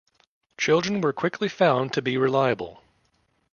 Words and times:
Children 0.57 1.01
were 1.01 1.13
quickly 1.13 1.47
found 1.47 1.93
to 1.93 2.01
be 2.01 2.17
reliable. 2.17 2.81